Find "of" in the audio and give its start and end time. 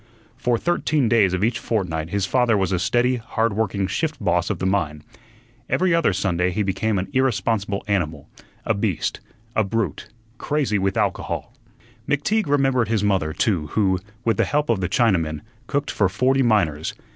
1.35-1.43, 4.49-4.57, 14.71-14.81